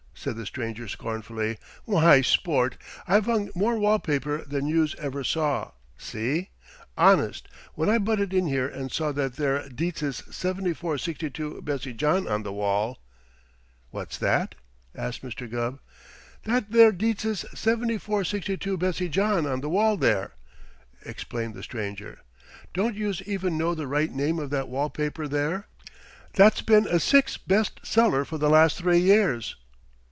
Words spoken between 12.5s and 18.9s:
wall" "That what?" asked Philo Gubb. "That there Dietz's 7462